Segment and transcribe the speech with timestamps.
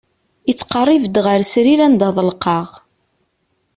[0.51, 2.67] Ittqerrib-d ɣer srir anda ḍelqeɣ.